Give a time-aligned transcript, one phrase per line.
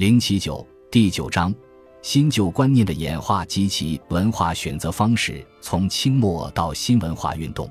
[0.00, 1.54] 零七九第九章：
[2.00, 5.46] 新旧观念的演化及其文化选择方式。
[5.60, 7.70] 从清末到新文化运动。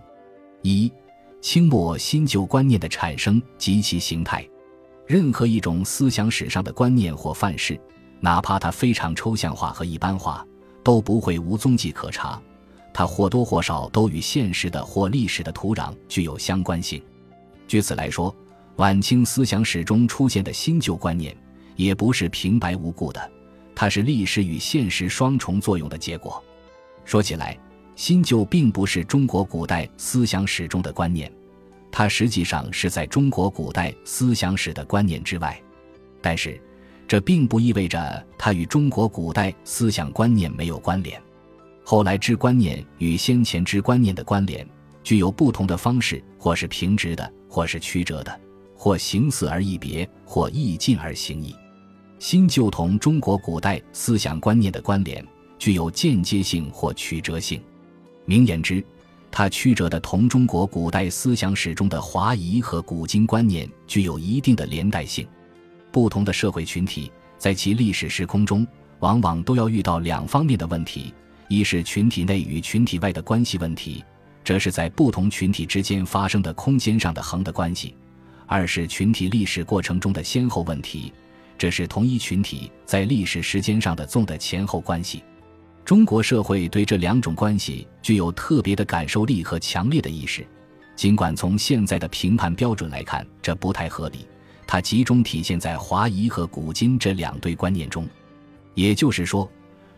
[0.62, 0.94] 一、
[1.42, 4.48] 清末新旧观念的产生及其形态。
[5.08, 7.82] 任何一种思想史上的观念或范式，
[8.20, 10.46] 哪怕它非常抽象化和一般化，
[10.84, 12.40] 都不会无踪迹可查。
[12.94, 17.02] 它或多或少都与现实的或历史的土壤具有相关性。
[17.68, 18.32] 据此来说，
[18.76, 21.36] 晚清思想史中出现的新旧观念。
[21.80, 23.32] 也不是平白无故的，
[23.74, 26.44] 它是历史与现实双重作用的结果。
[27.06, 27.58] 说起来，
[27.96, 31.32] 新旧并不是中国古代思想史中的观念，
[31.90, 35.58] 它实际上是在中国古代思想史的观念之外。
[36.22, 36.62] 但是，
[37.08, 41.18] 这并不意味着它与中国古代思想观念没有关联。
[41.86, 44.68] 后来之观念与先前之观念的关联，
[45.02, 48.38] 具有不同的方式，或是平直的，或是曲折的，
[48.76, 51.56] 或形似而异别，或意近而行异。
[52.20, 55.26] 新旧同中国古代思想观念的关联
[55.58, 57.62] 具有间接性或曲折性。
[58.26, 58.84] 明言之，
[59.32, 65.26] 它曲折的同中国古代思想史中的华夷和古今观念具有一定的连带性。
[65.94, 68.68] 不同的社会群体在其历史时空中，
[69.00, 71.14] 往往都要遇到两方面的问题：
[71.48, 74.04] 一是群体内与群体外的关系问题，
[74.44, 77.94] 这是在不同群体之间发生的空间上的横的关系；
[78.46, 81.14] 二是群体历史过程中的先后问题。
[81.60, 85.22] 这是同一群体在历史时间上的纵的前后关系。
[85.84, 90.48] 中国社会对这两种关系具有特别的感受力和强烈的意识，
[90.96, 94.26] 尽管从现在的评判标准来看，这不太合理。
[94.66, 98.08] 它集中体现在华夷和古今这两对观念中。
[98.74, 99.52] 也就是说，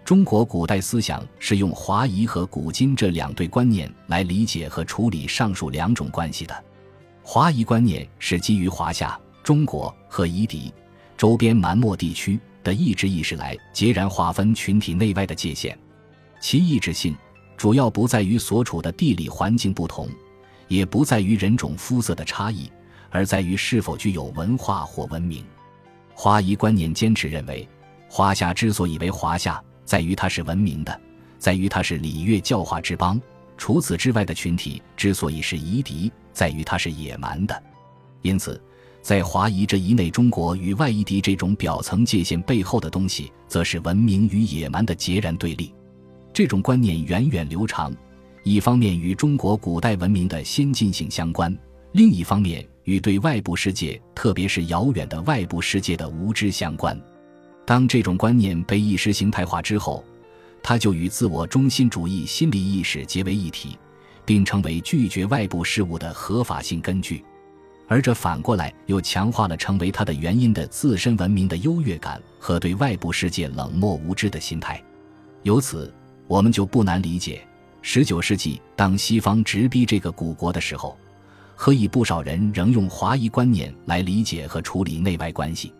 [0.04, 6.64] 中国古代思想是用华夷和古今这两对观念来理解和处理上述两种关系的。
[7.22, 10.74] 华夷观念是基于华夏、中国和夷狄。
[11.22, 15.78] 周边蛮漠地区的意志意识来截然划分群体内外的界限，
[16.40, 17.16] 其意志性
[17.56, 20.10] 主要不在于所处的地理环境不同，
[20.68, 22.72] 也不在于人种肤色的差异，
[23.12, 25.46] 而在于是否具有文化或文明。
[26.16, 27.70] 华夷观念坚持认为，
[28.10, 31.02] 华夏之所以为华夏，在于它是文明的，
[31.38, 33.22] 在于它是礼乐教化之邦；
[33.58, 37.64] 除此之外的群体之所以是夷狄，在于它是野蛮的。
[38.24, 38.60] 因此。
[39.02, 45.74] 在华夷这一内中国与外夷狄这种表层界限背后的东西，则是文明与野蛮的截然对立。
[46.32, 47.94] 这种观念源远流长，
[48.44, 51.58] 一方面与中国古代文明的先进性相关，
[51.94, 57.00] 另一方面与对外部世界，特别是遥远的外部世界的无知相关。
[57.66, 60.04] 当这种观念被意识形态化之后，
[60.62, 63.78] 它就与自我中心主义心理意识结为一体，
[64.26, 67.24] 并成为拒绝外部事物的合法性根据。
[67.92, 74.82] 而这反过来又强化了成为它的原因的自身文明的优越感和对外部世界冷漠无知的心态。
[75.44, 75.94] 由此，
[76.26, 77.46] 我们就不难理解，
[77.82, 80.98] 十九世纪当西方直逼这个古国的时候，
[81.54, 85.74] 何以不少人仍用华夷观念来理解和处理内外关系。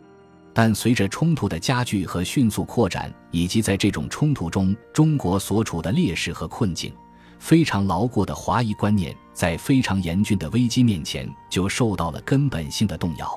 [0.52, 6.94] 但随着冲突的加剧和迅速扩展，以及在这种冲突中中国所处的劣势和困境。
[7.42, 13.28] 非常牢固的华夷观念，在非常严峻的危机面前，就受到了根本性的动摇。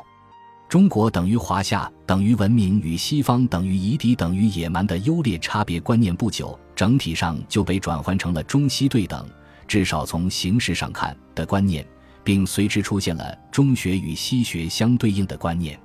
[0.69, 9.26] 中国等于华夏，等于文明，与西方等于夷狄，等于野蛮的优劣差别观念，不久整体上就被转换成了中西对等，
[9.66, 11.84] 至少从形式上看的观念，
[12.22, 15.81] 并随之出现了中学与西学相对应的观念。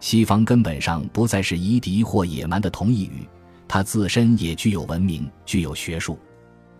[0.00, 3.24] 西方根本上不再是夷狄或野蛮的同义语，
[3.68, 6.18] 它自身也具有文明，具有学术。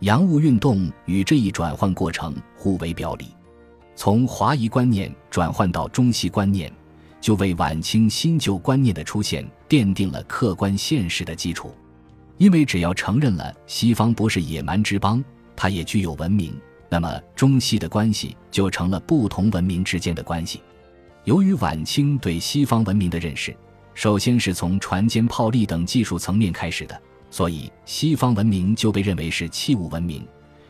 [0.02, 3.28] 洋务运动与这一转换过程互为表里，
[3.94, 6.72] 从华夷观念转换到中西观念，
[7.20, 11.72] 就为晚清新旧观念的出现奠定了客观现实的基础。
[12.36, 15.24] 因为只要承认了西方不是野蛮之邦，
[15.54, 16.52] 它也具有文明，
[16.88, 20.60] 那么中西的关系就成了不同文明之间的关系。
[21.22, 23.56] 由于晚清对西方文明的认识，
[23.94, 27.00] 首先是从船坚炮利等技术层面开始的。
[27.32, 30.22] 所以，西方文明就被认为是器物文明，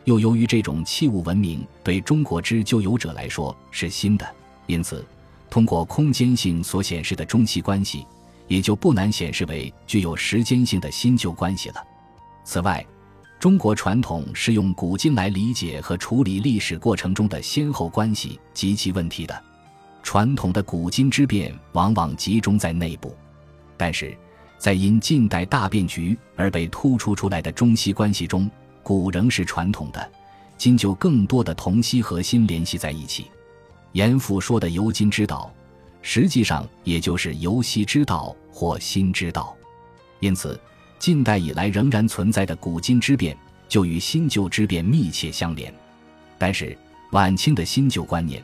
[0.05, 4.25] 又由于这种器物文明对中国之旧有者来说是新的，
[4.65, 5.05] 因此，
[5.49, 8.07] 通过空间性所显示的中西关系，
[8.47, 11.83] 也就不难显示为具有时间性的新旧关系了。
[12.45, 12.83] 此外，
[13.41, 19.43] 中国传统是用古今来理解和处理历史过程中的先后关系及其问题的，
[20.01, 23.13] 传统的古今之变往往集中在内部，
[23.75, 24.17] 但是。
[24.63, 28.49] 在因近代大变局而被突出出来的中西关系中，
[28.81, 30.11] 古仍是传统的，
[30.57, 33.25] 今就更多的同西核心联系在一起。
[33.91, 35.53] 严复说的“由今之道”，
[36.01, 39.53] 实际上也就是由西之道或新之道。
[40.21, 40.57] 因此，
[40.97, 43.37] 近代以来仍然存在的古今之变，
[43.67, 45.73] 就与新旧之变密切相连。
[46.37, 46.77] 但是，
[47.11, 48.41] 晚清的新旧观念，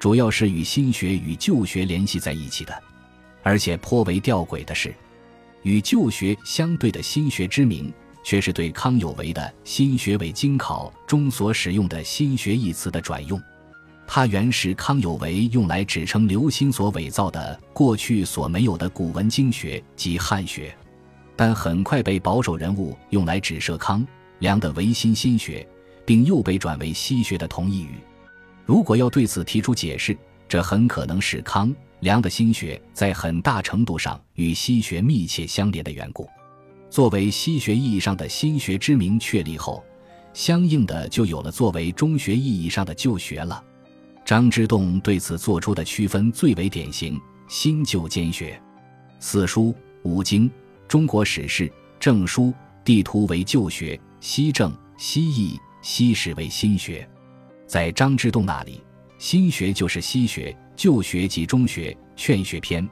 [0.00, 2.76] 主要是与新学与旧学联系在一起的。
[3.44, 4.92] 而且颇为吊诡的是，
[5.62, 7.92] 与旧学相对的新学之名，
[8.22, 13.40] 却是对康有为的《新学伪经考》中所使用的“新学”一词的转用。
[14.06, 20.76] 它原是康有为用来指称刘歆所伪造的过去所没有的古文经学及汉学，
[21.36, 24.04] 但很快被保守人物用来指涉康
[24.40, 25.64] 梁的维新新学，
[26.04, 27.98] 并又被转为西学的同义语。
[28.66, 30.16] 如果要对此提出解释，
[30.48, 36.28] 这很可能是康梁的心学在很大程度上与西学密切相连的缘故。
[36.88, 39.84] 作为西学意义上的心学之名确立后，
[40.32, 43.62] 相应的就有了作为中学意义上的旧学了。
[44.24, 48.60] 张之洞对此做出的区分最为典型：新旧兼学，
[49.18, 50.50] 四书五经、
[50.88, 52.52] 中国史事、政书、
[52.84, 57.08] 地图为旧学，西政、西易、西史为新学。
[57.66, 58.80] 在张之洞那里，
[59.18, 61.94] 新学就是西学，旧学及中学。
[62.16, 62.86] 劝学篇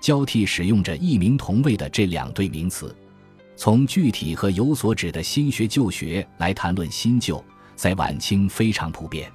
[0.00, 2.94] 交替使用着异名同位的这两对名词。
[3.54, 7.42] 从具体和有所指的新学旧学来谈论新旧，
[7.76, 9.30] 在晚清非常普遍。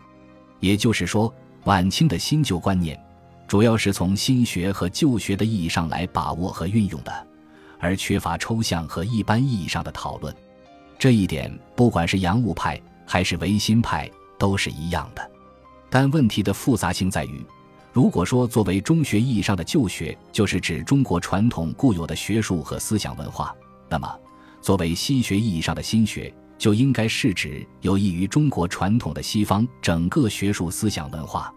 [0.60, 1.32] 也就是说。
[1.66, 3.00] 晚清的新旧观念，
[3.46, 7.28] 主要是从新学和旧学的意义上来把握和运用的，
[7.80, 10.34] 而缺乏抽象和一般意义上的讨论。
[10.98, 14.10] 这一点，不管是洋务派还是维新派
[14.40, 15.32] 都是一样的。
[15.90, 17.46] 但问题的复杂性在于，
[18.00, 23.54] 如果说作为中学意义上的旧学，就是指中国传统固有的学术和思想文化，
[23.90, 24.10] 那么
[24.62, 31.54] 作为西学意义上的新学，就应该是指有益于中国传统的西方整个学术思想文化，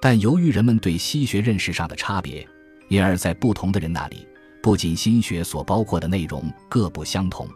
[0.00, 2.44] 但由于人们对西学认识上的差别，
[2.88, 4.26] 因而，在不同的人那里，
[4.60, 7.48] 不仅新学所包括的内容各不相同，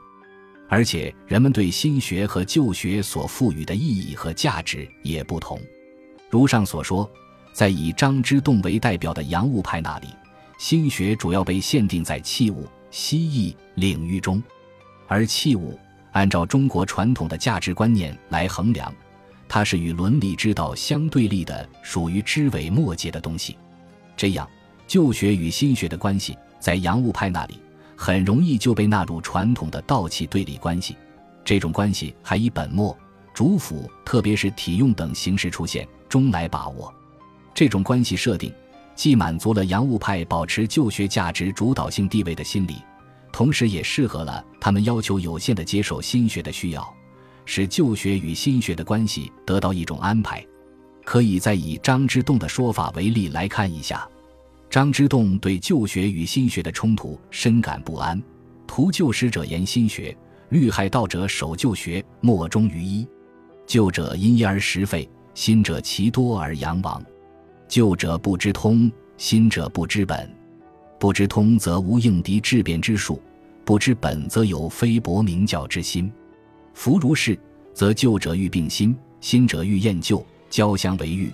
[0.69, 5.61] 而且人们对新学和旧学所赋予的意义和价值也不同。
[6.31, 7.11] 如上所说，
[7.53, 10.09] 在以张之洞为代表的洋务派那里，
[10.59, 14.43] 新学主要被限定在器物、西艺领域中，
[15.09, 15.79] 而器物。
[16.13, 18.93] 按照中国传统的价值观念来衡量，
[19.49, 23.57] 它是与伦理之道相对立的，属于知伪末节的东西。
[24.17, 24.49] 这样，
[24.89, 27.61] 旧学与新学的关系，在洋务派那里
[27.97, 30.97] 很容易就被纳入传统的道器对立关系。
[31.45, 32.97] 这种关系还以本末、
[33.33, 36.93] 主辅，特别是体用等形式出现中来把握。
[37.55, 38.53] 这种关系设定，
[38.95, 42.77] 既满足了洋务派保持旧学价值主导性地位的心理。
[43.33, 46.95] 同时，也适合了他们要求有限的接受新学的需要，
[47.45, 50.45] 使旧学与新学的关系得到一种安排。
[51.05, 54.07] 可以再以张之洞的说法为例来看一下。
[54.69, 58.23] 张之洞对旧学与新学的冲突深感不安，
[58.67, 60.17] 图旧时者言新学，
[60.51, 63.07] 虑害道者守旧学，莫忠于一。
[63.67, 67.03] 旧者因一而实废，新者其多而阳亡。
[67.71, 70.29] 旧者不知通，新者不知本。
[70.99, 73.23] 不知通则无应敌质变之术，
[73.65, 76.13] 不知本则有非薄明教之心。
[76.75, 77.39] 夫如是，
[77.73, 81.33] 则旧者欲并新，新者欲厌旧，交相为欲，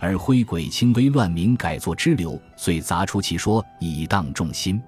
[0.00, 4.82] 而挥鬼轻微乱民改作之流，遂杂出其说以荡众心。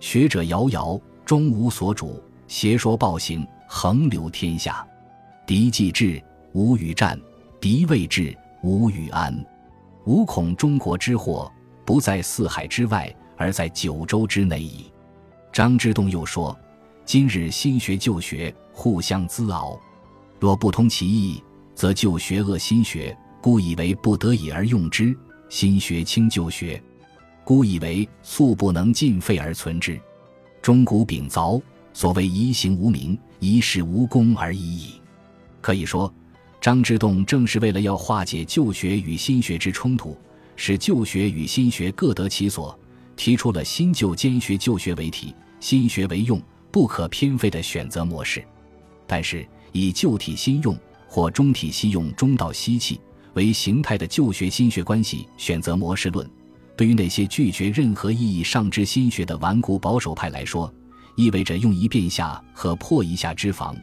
[0.00, 4.84] 学者遥遥，终无所主，邪说暴行，横流天下。
[5.46, 6.20] 敌既至，
[6.52, 7.16] 无与战；
[7.60, 9.32] 敌未至，无与安。
[10.04, 11.50] 吾恐中国之祸，
[11.84, 13.14] 不在四海之外。
[13.34, 14.84] 而在九州之内矣。
[15.52, 16.56] 张之洞又说
[17.04, 19.76] ：“今日新学旧学互相滋熬，
[20.38, 21.42] 若不通其意，
[21.74, 25.12] 则旧学恶新学，故以为不得已而用之；
[25.48, 26.80] 新学轻旧学，
[27.42, 30.00] 故以为素不能尽废而存之。
[30.60, 31.60] 钟鼓秉凿，
[31.92, 35.00] 所谓一行无名，一事无功而已矣。”
[35.60, 36.14] 可以说，
[36.62, 40.16] 张之洞正是为了要化解旧学与新学之冲突，
[40.54, 42.78] 使旧学与新学各得其所。
[43.16, 46.40] 提出了新旧兼学、旧学为体、新学为用、
[46.70, 48.42] 不可偏废的选择模式，
[49.08, 50.78] 但是以旧体新用
[51.08, 53.00] 或中体西用、中道西弃
[53.34, 56.28] 为形态的旧学新学关系选择模式论，
[56.76, 60.72] 对于那些拒绝任何意义上之新学的顽固保守派来说，
[61.16, 63.74] 意味着用一变下和破一下之防；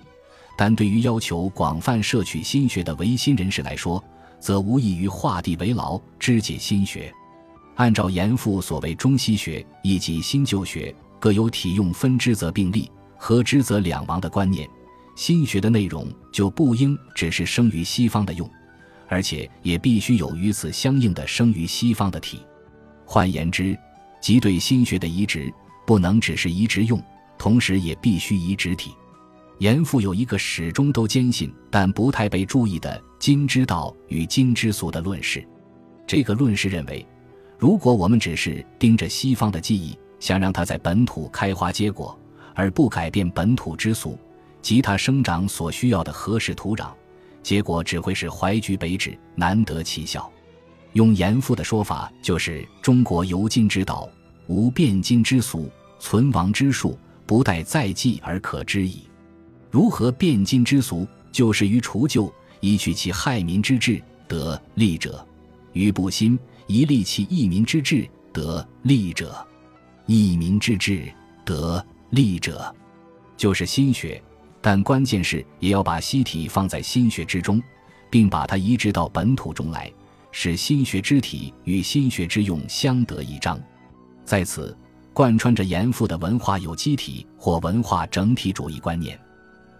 [0.61, 4.03] 但对于要求广泛摄取新学的维新人士来说，
[4.41, 7.09] 则无异于画地为牢，肢解新学。
[7.75, 14.69] 按照严复所谓中西学以及新旧学各有体用分支则并立，合支则两亡的观念，
[15.15, 18.45] 新学的内容就不应只是生于西方的用，
[19.07, 22.41] 而且也必须有与此相应的生于西方的体。
[23.05, 23.79] 换言之，
[24.19, 25.49] 即对心学的移植
[25.87, 27.01] 不能只是移植用，
[27.37, 28.91] 同时也必须移植体。
[29.59, 35.45] 严复有一个始终都坚信但不太被注意的“今之道与今之俗”的论事。
[36.07, 37.05] 这个论事认为，
[37.57, 42.17] 如果我们只是盯着西方的技艺，想让它在本土开花结果，
[42.55, 44.17] 而不改变本土之俗
[44.61, 46.89] 及它生长所需要的合适土壤，
[47.43, 50.31] 结果只会是怀橘北枳，难得其效。
[50.93, 54.07] 用严复的说法，就是中国由今之道，
[54.47, 59.01] 无变今之俗，存亡之术，不待再继而可知矣。
[59.71, 61.07] 如何变今之俗？
[61.31, 65.23] 就是于除旧，以取其害民之志，得利者；
[65.73, 69.27] 于不新，以利其益民之志，得利者；
[70.07, 71.03] 益民之志，
[71.45, 72.73] 得利者，
[73.38, 74.21] 就是心学。
[74.59, 77.61] 但关键是，也要把西体放在心学之中，
[78.09, 79.91] 并把它移植到本土中来。
[80.31, 83.59] 使心学之体与心学之用相得益彰，
[84.25, 84.77] 在此
[85.13, 89.19] 贯穿着严复的文化有机体或文化整体主义观念。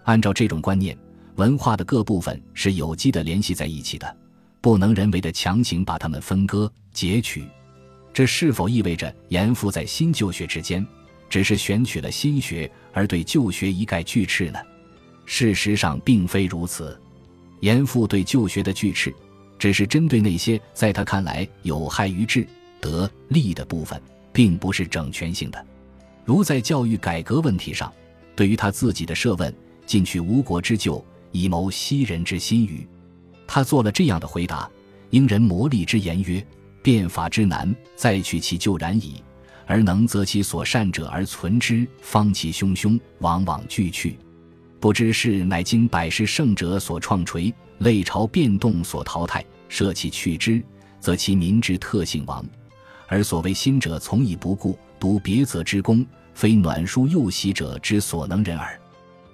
[0.04, 0.98] 按照这种观念，
[1.36, 4.18] 文化的各部分是有机的联系在一起的，
[4.62, 7.46] 不能人为的强行把它们分割截取。
[8.14, 10.86] 这是否意味着严复在新旧学之间
[11.30, 14.60] 只是选取了新学，而对旧学一概拒斥呢？
[15.26, 17.00] 事实上并非如此。
[17.60, 19.14] 严复对旧学的拒斥。
[19.60, 22.48] 只是针对那些在他看来有害于智
[22.80, 24.02] 得利的部分，
[24.32, 25.66] 并不是整全性的。
[26.24, 27.92] 如在教育改革问题上，
[28.38, 29.54] 对于他自己的设问
[29.90, 32.88] “尽取吴国之旧，以谋西人之心于”，
[33.48, 34.70] 他做了这样的回答
[35.10, 36.46] ：“应人磨砺之言曰：
[36.84, 39.16] 变法之难，再取其旧然矣；
[39.66, 44.16] 而能择其所善者而存之，方其汹汹，往往俱去。
[44.80, 50.62] 不知是乃经百世圣者所创垂。”类朝变动所淘汰，舍弃去之，
[51.00, 52.44] 则其民之特性亡；
[53.08, 56.06] 而所谓新者，从以不顾，独别则之功，
[56.36, 58.80] 非暖书幼习者之所能忍耳。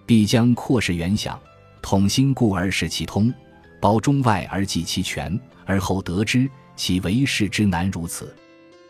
[0.06, 1.40] 必将扩视远想，
[1.82, 3.34] 统心故而使其通，
[3.80, 8.36] 包中外而济其全，而后得之，其为世之难如此。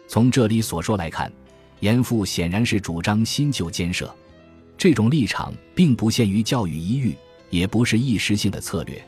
[0.07, 1.31] 从这里所说来看，
[1.79, 4.13] 严复显然是主张新旧兼设，
[4.77, 7.15] 这种立场并不限于教育一域，
[7.50, 9.01] 也不是一时性的策略。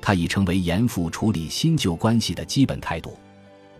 [0.00, 3.18] 他已成为严复处理新旧关系的基本态度。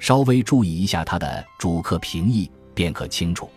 [0.00, 3.48] 稍微注意一下他的主客评议，便可清楚。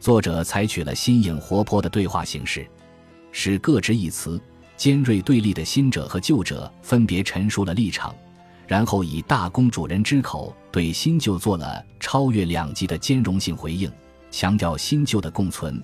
[0.00, 2.66] 作者采取了新颖活泼的对话形式，
[3.38, 4.40] 使各执一词、
[4.78, 8.16] 尖锐对立的新者和旧者分别陈述了立场，
[8.66, 13.92] 然后以大公主人之口对新旧做了超越两极的兼容性回应，
[14.30, 15.78] 强调新旧的共存，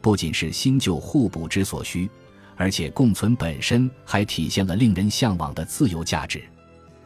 [0.00, 2.10] 不仅是新旧互补之所需。
[2.56, 6.42] 而且共存本身还体现了令人向往的自由价值。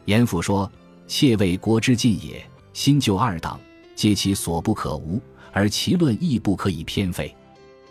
[0.07, 0.71] 严复说
[1.07, 2.43] ：“窃为国之进也，
[2.73, 3.61] 新旧二党，
[3.95, 5.21] 皆其所不可无，
[5.53, 7.37] 而其论亦不可以偏废。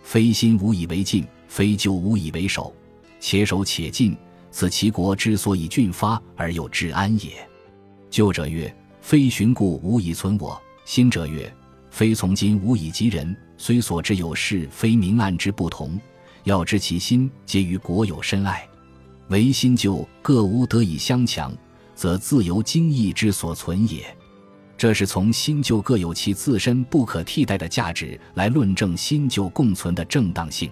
[0.01, 2.73] 非新无以为进，非旧无以为守，
[3.19, 4.15] 且守且进，
[4.49, 7.45] 此其国之所以峻发而又治安也。”
[8.09, 11.53] 旧者曰：“非循故无以存我；新者曰
[11.91, 13.35] ：“非从今无以及人。
[13.57, 15.99] 虽所知有事，非明暗之不同。”
[16.45, 18.65] 要知其心皆于国有深爱，
[19.27, 21.53] 唯新旧各无得以相强，
[21.93, 24.05] 则自由精义之所存也。
[24.77, 30.71] 这是从新旧各有其自身不可替代的价值来论证新旧共存的正当性。